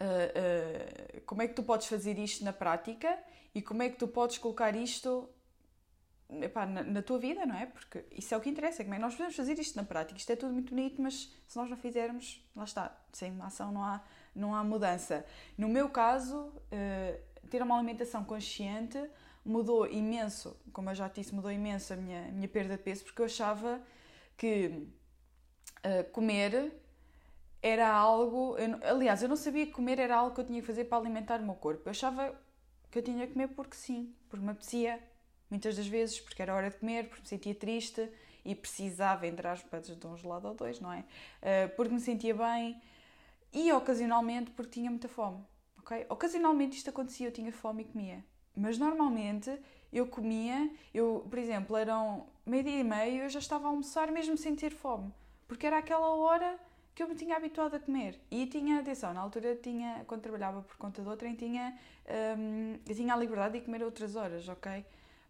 uh, 0.00 1.18
uh, 1.18 1.20
como 1.22 1.42
é 1.42 1.48
que 1.48 1.54
tu 1.54 1.62
podes 1.62 1.86
fazer 1.86 2.18
isto 2.18 2.44
na 2.44 2.52
prática 2.52 3.18
e 3.54 3.62
como 3.62 3.82
é 3.82 3.88
que 3.88 3.96
tu 3.96 4.06
podes 4.08 4.38
colocar 4.38 4.74
isto 4.76 5.28
epá, 6.42 6.66
na, 6.66 6.82
na, 6.82 7.02
tua 7.02 7.18
vida, 7.18 7.46
não 7.46 7.54
é? 7.54 7.66
Porque 7.66 8.04
isso 8.12 8.34
é 8.34 8.36
o 8.36 8.40
que 8.40 8.50
interessa, 8.50 8.82
como 8.82 8.94
é 8.94 8.98
que 8.98 9.02
nós 9.02 9.14
podemos 9.14 9.36
fazer 9.36 9.58
isto 9.58 9.76
na 9.76 9.84
prática. 9.84 10.18
Isto 10.18 10.32
é 10.32 10.36
tudo 10.36 10.52
muito 10.52 10.74
bonito, 10.74 11.00
mas 11.00 11.32
se 11.46 11.56
nós 11.56 11.68
não 11.70 11.76
fizermos, 11.76 12.44
lá 12.54 12.64
está, 12.64 12.96
sem 13.12 13.40
ação 13.40 13.72
não 13.72 13.82
há, 13.82 14.02
não 14.34 14.54
há 14.54 14.62
mudança. 14.62 15.24
No 15.56 15.68
meu 15.68 15.88
caso, 15.88 16.36
uh, 16.36 17.48
ter 17.48 17.62
uma 17.62 17.76
alimentação 17.76 18.24
consciente 18.24 18.98
mudou 19.44 19.86
imenso, 19.86 20.56
como 20.72 20.90
eu 20.90 20.94
já 20.94 21.06
disse, 21.06 21.32
mudou 21.32 21.52
imenso 21.52 21.92
a 21.92 21.96
minha, 21.96 22.26
a 22.26 22.32
minha 22.32 22.48
perda 22.48 22.76
de 22.76 22.82
peso, 22.82 23.04
porque 23.04 23.22
eu 23.22 23.26
achava 23.26 23.80
que 24.36 24.88
comer 26.10 26.72
era 27.62 27.88
algo. 27.88 28.56
Eu, 28.58 28.78
aliás, 28.82 29.22
eu 29.22 29.28
não 29.28 29.36
sabia 29.36 29.66
que 29.66 29.72
comer 29.72 29.98
era 29.98 30.16
algo 30.16 30.34
que 30.34 30.40
eu 30.40 30.46
tinha 30.46 30.60
que 30.60 30.66
fazer 30.66 30.84
para 30.84 30.98
alimentar 30.98 31.40
o 31.40 31.44
meu 31.44 31.54
corpo. 31.54 31.82
Eu 31.86 31.90
achava 31.90 32.34
que 32.90 32.98
eu 32.98 33.02
tinha 33.02 33.26
que 33.26 33.32
comer 33.32 33.48
porque 33.48 33.76
sim, 33.76 34.14
porque 34.28 34.44
me 34.44 34.52
apetecia, 34.52 35.00
muitas 35.50 35.76
das 35.76 35.86
vezes, 35.86 36.20
porque 36.20 36.42
era 36.42 36.54
hora 36.54 36.70
de 36.70 36.76
comer, 36.76 37.08
porque 37.08 37.22
me 37.22 37.28
sentia 37.28 37.54
triste 37.54 38.08
e 38.44 38.54
precisava, 38.54 39.26
entre 39.26 39.46
aspas, 39.48 39.86
de 39.86 40.06
um 40.06 40.16
gelado 40.16 40.48
ou 40.48 40.54
dois, 40.54 40.80
não 40.80 40.92
é? 40.92 41.00
Uh, 41.00 41.76
porque 41.76 41.92
me 41.92 42.00
sentia 42.00 42.34
bem 42.34 42.80
e 43.52 43.72
ocasionalmente 43.72 44.50
porque 44.52 44.72
tinha 44.72 44.90
muita 44.90 45.08
fome, 45.08 45.42
ok? 45.78 46.06
Ocasionalmente 46.08 46.76
isto 46.76 46.90
acontecia, 46.90 47.26
eu 47.26 47.32
tinha 47.32 47.52
fome 47.52 47.82
e 47.82 47.86
comia. 47.86 48.24
Mas 48.56 48.78
normalmente 48.78 49.58
eu 49.92 50.06
comia, 50.06 50.70
eu, 50.94 51.26
por 51.28 51.38
exemplo, 51.38 51.76
eram 51.76 52.26
meio-dia 52.44 52.80
e 52.80 52.84
meio, 52.84 53.24
eu 53.24 53.28
já 53.28 53.38
estava 53.38 53.66
a 53.66 53.70
almoçar 53.70 54.10
mesmo 54.10 54.36
sem 54.36 54.54
ter 54.54 54.70
fome, 54.70 55.12
porque 55.48 55.66
era 55.66 55.78
aquela 55.78 56.08
hora 56.14 56.58
que 56.96 57.02
eu 57.02 57.08
me 57.08 57.14
tinha 57.14 57.36
habituado 57.36 57.74
a 57.76 57.78
comer. 57.78 58.18
E 58.30 58.46
tinha, 58.46 58.80
atenção, 58.80 59.12
na 59.12 59.20
altura 59.20 59.54
tinha, 59.54 60.02
quando 60.06 60.22
trabalhava 60.22 60.62
por 60.62 60.78
conta 60.78 61.02
de 61.02 61.08
outrem, 61.08 61.34
tinha, 61.34 61.78
um, 62.38 62.78
eu 62.88 62.94
tinha 62.96 63.12
a 63.12 63.16
liberdade 63.18 63.58
de 63.58 63.66
comer 63.66 63.82
outras 63.82 64.16
horas, 64.16 64.48
ok? 64.48 64.82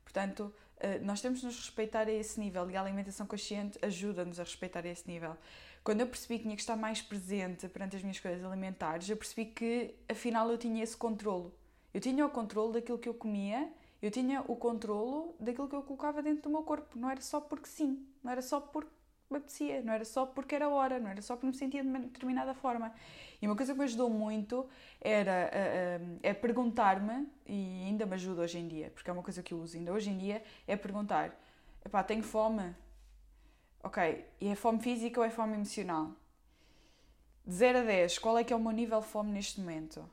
Portanto, 0.05 0.55
uh, 0.77 1.05
nós 1.05 1.21
temos 1.21 1.41
de 1.41 1.47
nos 1.47 1.57
respeitar 1.57 2.07
a 2.07 2.13
esse 2.13 2.39
nível 2.39 2.71
e 2.71 2.77
a 2.77 2.81
alimentação 2.81 3.27
consciente 3.27 3.77
ajuda-nos 3.83 4.39
a 4.39 4.45
respeitar 4.45 4.87
a 4.87 4.89
esse 4.89 5.11
nível. 5.11 5.37
Quando 5.83 6.03
eu 6.03 6.07
percebi 6.07 6.39
que 6.39 6.45
tinha 6.45 6.55
que 6.55 6.63
estar 6.63 6.77
mais 6.77 7.03
presente 7.03 7.69
perante 7.69 7.97
as 7.97 8.03
minhas 8.03 8.21
coisas 8.21 8.45
alimentares, 8.45 9.11
eu 9.11 9.17
percebi 9.17 9.47
que 9.47 9.93
afinal 10.09 10.49
eu 10.49 10.57
tinha 10.57 10.85
esse 10.85 10.97
controlo. 10.97 11.53
Eu 11.93 12.01
tinha 12.01 12.25
o 12.25 12.31
controle 12.31 12.75
daquilo 12.75 12.99
que 12.99 13.09
eu 13.09 13.15
comia, 13.15 13.69
eu 14.01 14.11
tinha 14.13 14.41
o 14.47 14.55
controlo 14.55 15.35
daquilo 15.41 15.69
que 15.69 15.75
eu 15.75 15.83
colocava 15.83 16.23
dentro 16.23 16.45
do 16.45 16.51
meu 16.51 16.63
corpo. 16.63 16.97
Não 16.97 17.11
era 17.11 17.21
só 17.21 17.41
porque 17.41 17.67
sim, 17.67 18.07
não 18.23 18.31
era 18.31 18.41
só 18.41 18.61
porque 18.61 18.96
me 19.31 19.39
apetecia, 19.39 19.83
não 19.83 19.93
era 19.93 20.05
só 20.05 20.25
porque 20.25 20.55
era 20.55 20.69
hora, 20.69 20.99
não 20.99 21.11
era 21.11 21.21
só 21.21 21.35
porque 21.35 21.47
me 21.47 21.55
sentia 21.55 21.83
de 21.83 21.89
uma 21.89 21.99
determinada 22.01 22.55
forma. 22.55 22.93
E 23.41 23.47
uma 23.47 23.57
coisa 23.57 23.73
que 23.73 23.79
me 23.79 23.85
ajudou 23.85 24.09
muito 24.09 24.67
era 25.01 25.51
uh, 25.53 26.03
uh, 26.03 26.19
é 26.23 26.33
perguntar-me, 26.33 27.29
e 27.47 27.85
ainda 27.87 28.07
me 28.07 28.15
ajuda 28.15 28.43
hoje 28.43 28.59
em 28.59 28.69
dia, 28.69 28.91
porque 28.91 29.11
é 29.11 29.13
uma 29.13 29.23
coisa 29.23 29.43
que 29.43 29.53
eu 29.53 29.59
uso 29.59 29.77
ainda 29.77 29.93
hoje 29.93 30.11
em 30.11 30.19
dia, 30.19 30.43
é 30.67 30.77
perguntar: 30.77 31.39
epá, 31.85 32.03
tenho 32.03 32.23
fome? 32.23 32.75
Ok, 33.83 34.27
e 34.41 34.49
é 34.49 34.55
fome 34.55 34.81
física 34.81 35.21
ou 35.21 35.27
é 35.27 35.31
fome 35.31 35.55
emocional? 35.55 36.13
De 37.45 37.55
0 37.55 37.79
a 37.79 37.83
10, 37.83 38.19
qual 38.19 38.37
é 38.39 38.43
que 38.43 38.53
é 38.53 38.57
o 38.57 38.59
meu 38.59 38.73
nível 38.73 39.01
de 39.01 39.07
fome 39.07 39.31
neste 39.31 39.61
momento? 39.61 40.09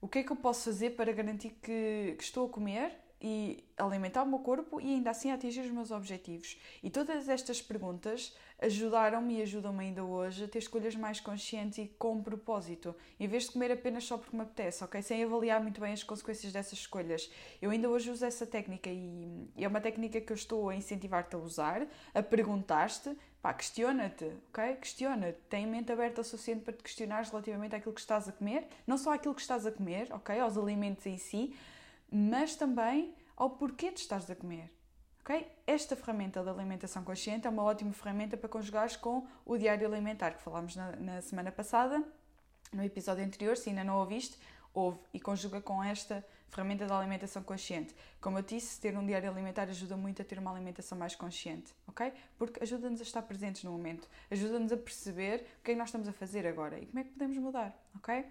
O 0.00 0.06
que 0.06 0.20
é 0.20 0.22
que 0.22 0.30
eu 0.30 0.36
posso 0.36 0.64
fazer 0.64 0.90
para 0.90 1.10
garantir 1.10 1.50
que, 1.60 2.14
que 2.16 2.22
estou 2.22 2.46
a 2.46 2.48
comer 2.48 2.92
e 3.20 3.64
alimentar 3.76 4.22
o 4.22 4.26
meu 4.26 4.38
corpo 4.38 4.80
e 4.80 4.94
ainda 4.94 5.10
assim 5.10 5.30
atingir 5.30 5.60
os 5.60 5.70
meus 5.70 5.90
objetivos. 5.90 6.58
E 6.82 6.90
todas 6.90 7.28
estas 7.28 7.60
perguntas 7.60 8.36
ajudaram-me 8.60 9.38
e 9.38 9.42
ajudam-me 9.42 9.84
ainda 9.84 10.04
hoje 10.04 10.44
a 10.44 10.48
ter 10.48 10.58
escolhas 10.58 10.94
mais 10.96 11.20
conscientes 11.20 11.78
e 11.78 11.86
com 11.98 12.22
propósito, 12.22 12.94
em 13.18 13.28
vez 13.28 13.44
de 13.44 13.52
comer 13.52 13.70
apenas 13.70 14.04
só 14.04 14.18
porque 14.18 14.36
me 14.36 14.42
apetece, 14.42 14.82
ok? 14.82 15.00
Sem 15.00 15.22
avaliar 15.22 15.60
muito 15.62 15.80
bem 15.80 15.92
as 15.92 16.02
consequências 16.02 16.52
dessas 16.52 16.78
escolhas. 16.78 17.30
Eu 17.62 17.70
ainda 17.70 17.88
hoje 17.88 18.10
uso 18.10 18.24
essa 18.24 18.46
técnica 18.46 18.90
e 18.90 19.46
é 19.56 19.68
uma 19.68 19.80
técnica 19.80 20.20
que 20.20 20.32
eu 20.32 20.36
estou 20.36 20.68
a 20.68 20.74
incentivar-te 20.74 21.36
a 21.36 21.38
usar, 21.38 21.86
a 22.12 22.22
perguntar-te, 22.22 23.16
pá, 23.40 23.54
questiona-te, 23.54 24.24
ok? 24.48 24.76
Questiona-te, 24.76 25.38
tem 25.48 25.66
mente 25.66 25.92
aberta 25.92 26.20
o 26.20 26.24
suficiente 26.24 26.64
para 26.64 26.72
te 26.72 26.82
questionares 26.82 27.30
relativamente 27.30 27.76
àquilo 27.76 27.94
que 27.94 28.00
estás 28.00 28.28
a 28.28 28.32
comer, 28.32 28.66
não 28.86 28.98
só 28.98 29.12
àquilo 29.12 29.34
que 29.34 29.40
estás 29.40 29.66
a 29.66 29.72
comer, 29.72 30.12
ok? 30.12 30.38
Aos 30.40 30.58
alimentos 30.58 31.06
em 31.06 31.16
si, 31.16 31.54
mas 32.10 32.54
também 32.54 33.14
ao 33.36 33.50
porquê 33.50 33.90
de 33.90 34.00
estás 34.00 34.30
a 34.30 34.34
comer. 34.34 34.70
Okay? 35.20 35.46
Esta 35.66 35.94
ferramenta 35.94 36.42
da 36.42 36.50
alimentação 36.50 37.04
consciente 37.04 37.46
é 37.46 37.50
uma 37.50 37.62
ótima 37.62 37.92
ferramenta 37.92 38.36
para 38.36 38.48
conjugares 38.48 38.96
com 38.96 39.26
o 39.44 39.58
diário 39.58 39.86
alimentar 39.86 40.32
que 40.32 40.42
falámos 40.42 40.74
na, 40.74 40.92
na 40.96 41.20
semana 41.20 41.52
passada, 41.52 42.02
no 42.72 42.82
episódio 42.82 43.24
anterior. 43.24 43.56
Se 43.56 43.68
ainda 43.68 43.84
não 43.84 43.98
ouviste, 43.98 44.38
ouve 44.72 44.98
e 45.12 45.20
conjuga 45.20 45.60
com 45.60 45.84
esta 45.84 46.24
ferramenta 46.48 46.86
da 46.86 46.98
alimentação 46.98 47.42
consciente. 47.42 47.94
Como 48.20 48.38
eu 48.38 48.42
disse, 48.42 48.80
ter 48.80 48.96
um 48.96 49.04
diário 49.04 49.30
alimentar 49.30 49.64
ajuda 49.64 49.96
muito 49.96 50.22
a 50.22 50.24
ter 50.24 50.38
uma 50.38 50.50
alimentação 50.50 50.96
mais 50.96 51.14
consciente, 51.14 51.74
ok? 51.86 52.12
Porque 52.38 52.62
ajuda-nos 52.62 53.00
a 53.00 53.02
estar 53.02 53.22
presentes 53.22 53.64
no 53.64 53.70
momento, 53.70 54.08
ajuda-nos 54.30 54.72
a 54.72 54.76
perceber 54.76 55.46
o 55.60 55.62
que 55.62 55.72
é 55.72 55.74
que 55.74 55.78
nós 55.78 55.88
estamos 55.88 56.08
a 56.08 56.12
fazer 56.12 56.46
agora 56.46 56.78
e 56.78 56.86
como 56.86 57.00
é 57.00 57.04
que 57.04 57.10
podemos 57.10 57.36
mudar, 57.36 57.78
ok? 57.96 58.24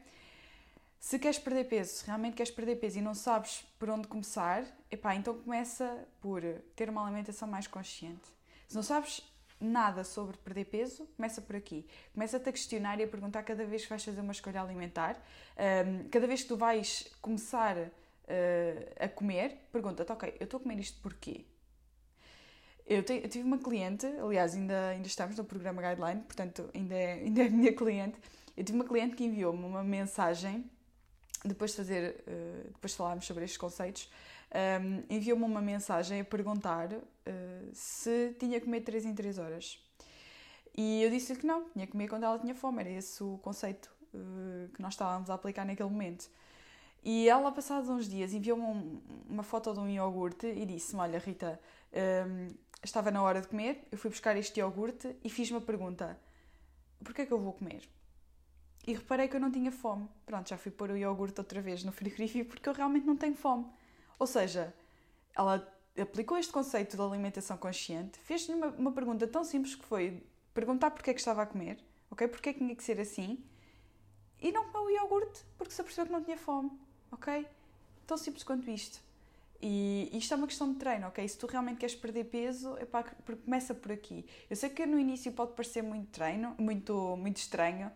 Se 1.00 1.20
queres 1.20 1.39
perder 1.39 1.66
peso, 1.66 1.94
se 1.94 2.06
realmente 2.06 2.36
queres 2.36 2.51
perder 2.51 2.77
peso 2.77 2.98
e 2.98 3.01
não 3.01 3.13
sabes 3.13 3.66
por 3.80 3.89
onde 3.89 4.08
começar, 4.08 4.66
epá, 4.92 5.16
então 5.16 5.38
começa 5.38 6.08
por 6.20 6.42
ter 6.75 6.89
uma 6.89 7.06
alimentação 7.06 7.48
mais 7.48 7.68
consciente. 7.68 8.27
Se 8.68 8.75
não 8.75 8.84
sabes 8.84 9.22
nada 9.60 10.04
sobre 10.04 10.38
perder 10.38 10.66
peso, 10.66 11.06
começa 11.16 11.42
por 11.42 11.56
aqui. 11.56 11.88
Começa-te 12.13 12.50
a 12.50 12.51
questionar 12.51 13.00
e 13.00 13.04
a 13.04 13.08
perguntar 13.08 13.44
cada 13.44 13.66
vez 13.66 13.84
que 13.84 13.89
vais 13.89 14.04
fazer 14.04 14.22
uma 14.22 14.32
escolha 14.32 14.62
alimentar, 14.62 15.22
cada 16.12 16.27
vez 16.27 16.44
que 16.44 16.48
tu 16.48 16.58
vais 16.58 17.08
começar 17.22 17.77
uh, 17.77 17.89
a 19.00 19.08
comer, 19.08 19.68
pergunta-te, 19.72 20.12
ok, 20.12 20.36
eu 20.39 20.44
estou 20.46 20.60
a 20.60 20.63
comer 20.63 20.80
isto 20.80 21.00
porquê? 21.01 21.46
Eu, 22.86 23.04
te, 23.04 23.13
eu, 23.13 23.27
tive 23.27 23.44
uma 23.44 23.58
cliente, 23.58 24.06
aliás, 24.06 24.56
ainda, 24.56 24.89
ainda 24.89 25.08
estamos 25.08 25.36
no 25.36 25.44
programa 25.44 25.82
Guideline, 25.82 26.22
portanto, 26.22 26.70
ainda 26.74 26.96
é, 26.96 27.13
ainda 27.24 27.44
é 27.44 27.50
minha 27.50 27.74
cliente. 27.74 28.18
Eu 28.56 28.63
tive 28.63 28.77
uma 28.77 28.86
cliente 28.86 29.16
que 29.16 29.24
enviou-me 29.24 29.63
uma 29.63 29.84
mensagem 29.84 30.70
depois 31.44 31.72
de 31.72 31.77
fazer, 31.77 32.24
uh, 32.27 32.72
depois 32.72 32.91
de 32.91 32.98
falarmos 32.98 33.25
sobre 33.25 33.44
estes 33.44 33.58
conceitos, 33.58 34.10
um, 34.51 34.58
ehm, 34.58 35.03
enviou-me 35.10 35.44
uma 35.44 35.62
mensagem 35.62 36.22
a 36.22 36.25
perguntar 36.25 36.91
uh, 36.91 37.01
se 37.74 38.36
tinha 38.39 38.60
que 38.60 38.65
comer 38.65 38.82
3 38.82 39.06
em 39.06 39.13
3 39.13 39.38
horas. 39.38 39.79
E 40.75 41.01
eu 41.03 41.10
disse-lhe 41.10 41.39
que 41.39 41.46
não, 41.46 41.70
tinha 41.70 41.86
que 41.86 41.91
comer 41.91 42.08
quando 42.08 42.24
ela 42.24 42.38
tinha 42.39 42.56
fome, 42.56 42.82
era 42.82 42.89
esse 42.89 43.24
o 43.24 43.38
conceito 43.39 43.91
uh, 44.13 44.70
que 44.74 44.82
nós 44.82 44.94
estávamos 44.94 45.29
a 45.29 45.34
aplicar 45.34 45.65
naquele 45.65 45.89
momento. 45.89 46.29
E 47.03 47.29
ela, 47.29 47.51
passados 47.51 47.89
uns 47.89 48.08
dias, 48.08 48.34
enviou-me 48.34 48.63
um, 48.63 49.01
uma 49.29 49.44
foto 49.44 49.74
de 49.74 49.79
um 49.79 49.89
iogurte 49.89 50.48
e 50.48 50.65
disse-me: 50.65 51.01
Olha, 51.01 51.20
Rita, 51.20 51.60
um, 51.94 51.98
ehm, 51.98 52.48
estava 52.84 53.12
na 53.12 53.22
hora 53.22 53.41
de 53.41 53.48
comer, 53.48 53.88
eu 53.91 53.98
fui 53.98 54.10
buscar 54.10 54.36
este 54.36 54.60
iogurte 54.60 55.15
e 55.24 55.29
fiz 55.29 55.50
uma 55.51 55.62
pergunta: 55.62 56.20
Porquê 57.03 57.22
é 57.22 57.25
que 57.25 57.32
eu 57.32 57.39
vou 57.39 57.53
comer? 57.53 57.88
E 58.88 58.94
reparei 58.94 59.27
que 59.27 59.36
eu 59.36 59.39
não 59.39 59.51
tinha 59.51 59.72
fome. 59.72 60.08
Pronto, 60.25 60.48
já 60.48 60.58
fui 60.58 60.72
pôr 60.72 60.91
o 60.91 60.98
iogurte 60.98 61.39
outra 61.39 61.62
vez 61.62 61.84
no 61.84 61.91
frigorífico 61.91 62.50
porque 62.50 62.67
eu 62.67 62.74
realmente 62.74 63.06
não 63.06 63.17
tenho 63.17 63.36
fome. 63.36 63.65
Ou 64.17 64.25
seja, 64.25 64.74
ela 65.36 65.67
aplicou 66.01 66.38
este 66.38 66.51
conceito 66.51 66.96
da 66.96 67.03
alimentação 67.03 67.58
consciente, 67.58 68.17
fez-lhe 68.20 68.56
uma, 68.56 68.67
uma, 68.67 68.91
pergunta 68.91 69.27
tão 69.27 69.44
simples 69.44 69.75
que 69.75 69.84
foi 69.86 70.24
perguntar 70.53 70.91
porque 70.91 71.10
é 71.10 71.13
que 71.13 71.20
estava 71.20 71.41
a 71.41 71.46
comer, 71.46 71.77
ok? 72.10 72.27
Porque 72.27 72.50
é 72.50 72.53
que 72.53 72.60
tinha 72.60 72.75
que 72.75 72.84
ser 72.84 73.00
assim, 73.00 73.44
e 74.39 74.51
não 74.51 74.65
comeu 74.65 74.86
o 74.86 74.89
iogurte 74.89 75.44
porque 75.58 75.74
se 75.74 75.82
apercebeu 75.82 76.06
que 76.08 76.12
não 76.12 76.24
tinha 76.24 76.38
fome, 76.38 76.72
ok? 77.12 77.46
Tão 78.06 78.17
simples 78.17 78.44
quanto 78.44 78.70
isto. 78.70 79.01
E 79.60 80.10
isto 80.13 80.34
é 80.34 80.38
uma 80.38 80.46
questão 80.46 80.72
de 80.72 80.77
treino, 80.77 81.08
ok? 81.08 81.27
Se 81.27 81.38
tu 81.38 81.48
realmente 81.48 81.77
queres 81.79 81.96
perder 81.96 82.25
peso, 82.25 82.77
epá, 82.77 83.03
começa 83.44 83.74
por 83.74 83.91
aqui. 83.91 84.25
Eu 84.50 84.56
sei 84.56 84.70
que 84.70 84.86
no 84.86 85.00
início 85.00 85.32
pode 85.32 85.53
parecer 85.53 85.82
muito 85.82 86.10
treino, 86.12 86.56
muito, 86.60 87.17
muito 87.17 87.38
estranho. 87.38 87.91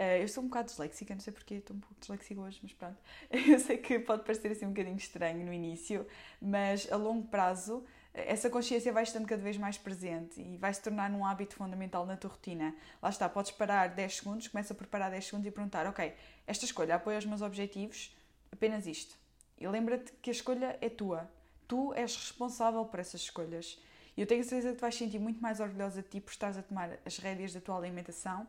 Uh, 0.00 0.22
eu 0.22 0.28
sou 0.28 0.42
um 0.42 0.46
bocado 0.46 0.68
disléxica, 0.68 1.12
não 1.12 1.20
sei 1.20 1.30
porque 1.30 1.56
estou 1.56 1.76
um 1.76 1.80
pouco 1.80 2.00
disléxica 2.00 2.40
hoje, 2.40 2.58
mas 2.62 2.72
pronto. 2.72 2.96
Eu 3.30 3.58
sei 3.58 3.76
que 3.76 3.98
pode 3.98 4.22
parecer 4.22 4.50
assim 4.50 4.64
um 4.64 4.70
bocadinho 4.70 4.96
estranho 4.96 5.44
no 5.44 5.52
início, 5.52 6.06
mas 6.40 6.90
a 6.90 6.96
longo 6.96 7.28
prazo 7.28 7.84
essa 8.14 8.48
consciência 8.48 8.90
vai 8.94 9.02
estando 9.02 9.26
cada 9.26 9.42
vez 9.42 9.58
mais 9.58 9.76
presente 9.76 10.40
e 10.40 10.56
vai 10.56 10.72
se 10.72 10.80
tornar 10.80 11.10
um 11.10 11.22
hábito 11.22 11.54
fundamental 11.54 12.06
na 12.06 12.16
tua 12.16 12.30
rotina. 12.30 12.74
Lá 13.02 13.10
está, 13.10 13.28
podes 13.28 13.50
parar 13.50 13.88
10 13.88 14.16
segundos, 14.16 14.48
começa 14.48 14.72
a 14.72 14.76
preparar 14.76 15.10
10 15.10 15.26
segundos 15.26 15.46
e 15.46 15.50
perguntar: 15.50 15.86
Ok, 15.86 16.14
esta 16.46 16.64
escolha 16.64 16.94
apoia 16.94 17.18
os 17.18 17.26
meus 17.26 17.42
objetivos? 17.42 18.16
Apenas 18.50 18.86
isto. 18.86 19.14
E 19.58 19.68
lembra-te 19.68 20.12
que 20.22 20.30
a 20.30 20.32
escolha 20.32 20.78
é 20.80 20.88
tua. 20.88 21.30
Tu 21.68 21.92
és 21.92 22.16
responsável 22.16 22.86
por 22.86 22.98
essas 22.98 23.20
escolhas. 23.20 23.78
E 24.16 24.22
eu 24.22 24.26
tenho 24.26 24.40
a 24.40 24.44
certeza 24.44 24.70
que 24.70 24.78
tu 24.78 24.80
vais 24.80 24.94
sentir 24.94 25.18
muito 25.18 25.42
mais 25.42 25.60
orgulhosa 25.60 26.02
de 26.02 26.08
ti 26.08 26.20
por 26.22 26.30
estares 26.30 26.56
a 26.56 26.62
tomar 26.62 26.98
as 27.04 27.18
rédeas 27.18 27.52
da 27.52 27.60
tua 27.60 27.76
alimentação 27.76 28.48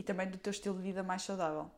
e 0.00 0.02
também 0.02 0.26
do 0.30 0.38
teu 0.38 0.50
estilo 0.50 0.76
de 0.76 0.82
vida 0.82 1.02
mais 1.02 1.20
saudável. 1.20 1.70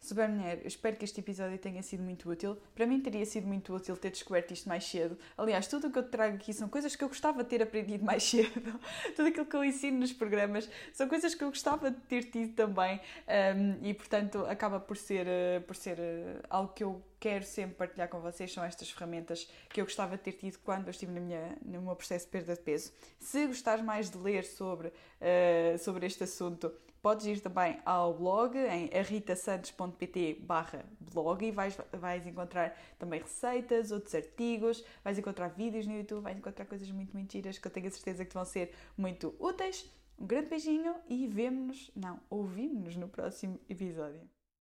Super 0.00 0.28
Mulher, 0.28 0.58
eu 0.62 0.66
espero 0.66 0.96
que 0.96 1.04
este 1.04 1.20
episódio 1.20 1.56
tenha 1.58 1.80
sido 1.80 2.02
muito 2.02 2.28
útil. 2.28 2.56
Para 2.74 2.86
mim 2.86 3.00
teria 3.00 3.24
sido 3.24 3.46
muito 3.46 3.72
útil 3.72 3.96
ter 3.96 4.10
descoberto 4.10 4.50
isto 4.50 4.68
mais 4.68 4.84
cedo. 4.84 5.16
Aliás, 5.38 5.68
tudo 5.68 5.86
o 5.86 5.92
que 5.92 5.98
eu 5.98 6.02
te 6.02 6.08
trago 6.08 6.34
aqui 6.34 6.52
são 6.52 6.68
coisas 6.68 6.96
que 6.96 7.04
eu 7.04 7.08
gostava 7.08 7.44
de 7.44 7.50
ter 7.50 7.62
aprendido 7.62 8.04
mais 8.04 8.24
cedo. 8.28 8.80
tudo 9.14 9.28
aquilo 9.28 9.46
que 9.46 9.54
eu 9.54 9.64
ensino 9.64 10.00
nos 10.00 10.12
programas 10.12 10.68
são 10.92 11.06
coisas 11.06 11.36
que 11.36 11.44
eu 11.44 11.50
gostava 11.50 11.88
de 11.90 12.00
ter 12.00 12.24
tido 12.24 12.52
também. 12.54 13.00
Um, 13.28 13.86
e, 13.86 13.94
portanto, 13.94 14.44
acaba 14.46 14.80
por 14.80 14.96
ser, 14.96 15.26
uh, 15.26 15.62
por 15.68 15.76
ser 15.76 15.98
uh, 15.98 16.46
algo 16.50 16.72
que 16.72 16.82
eu 16.82 17.00
quero 17.20 17.44
sempre 17.44 17.76
partilhar 17.76 18.08
com 18.08 18.18
vocês. 18.18 18.52
São 18.52 18.64
estas 18.64 18.90
ferramentas 18.90 19.48
que 19.68 19.80
eu 19.80 19.84
gostava 19.84 20.16
de 20.16 20.22
ter 20.24 20.32
tido 20.32 20.58
quando 20.64 20.88
eu 20.88 20.90
estive 20.90 21.12
na 21.12 21.20
minha, 21.20 21.56
no 21.64 21.80
meu 21.80 21.94
processo 21.94 22.24
de 22.24 22.32
perda 22.32 22.54
de 22.54 22.60
peso. 22.60 22.90
Se 23.20 23.46
gostares 23.46 23.84
mais 23.84 24.10
de 24.10 24.18
ler 24.18 24.42
sobre, 24.42 24.88
uh, 24.88 25.78
sobre 25.78 26.06
este 26.06 26.24
assunto, 26.24 26.72
Podes 27.02 27.26
ir 27.26 27.40
também 27.40 27.80
ao 27.84 28.14
blog 28.14 28.56
em 28.56 28.88
ritasantos.pt 29.02 30.34
barra 30.42 30.84
blog 31.00 31.44
e 31.44 31.50
vais, 31.50 31.76
vais 31.92 32.24
encontrar 32.24 32.78
também 32.96 33.20
receitas, 33.20 33.90
outros 33.90 34.14
artigos, 34.14 34.84
vais 35.02 35.18
encontrar 35.18 35.48
vídeos 35.48 35.84
no 35.84 35.96
YouTube, 35.96 36.22
vais 36.22 36.38
encontrar 36.38 36.64
coisas 36.64 36.88
muito, 36.92 37.32
giras 37.32 37.58
que 37.58 37.66
eu 37.66 37.72
tenho 37.72 37.88
a 37.88 37.90
certeza 37.90 38.24
que 38.24 38.32
vão 38.32 38.44
ser 38.44 38.72
muito 38.96 39.34
úteis. 39.40 39.90
Um 40.16 40.26
grande 40.26 40.48
beijinho 40.48 40.94
e 41.08 41.26
vemo-nos, 41.26 41.90
não, 41.96 42.20
ouvimos-nos 42.30 42.94
no 42.94 43.08
próximo 43.08 43.58
episódio. 43.68 44.20